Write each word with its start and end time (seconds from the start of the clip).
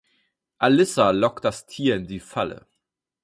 Alissa 0.57 1.11
lockt 1.11 1.45
das 1.45 1.67
Tier 1.67 1.95
in 1.95 2.07
die 2.07 2.19
Falle. 2.19 2.65